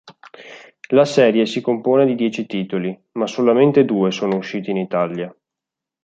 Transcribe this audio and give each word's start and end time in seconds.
La 0.87 1.05
serie 1.05 1.45
si 1.45 1.61
compone 1.61 2.07
di 2.07 2.15
dieci 2.15 2.47
titoli, 2.47 2.99
ma 3.11 3.27
solamente 3.27 3.85
due 3.85 4.09
sono 4.09 4.35
usciti 4.37 4.71
in 4.71 4.77
Italia. 4.77 5.31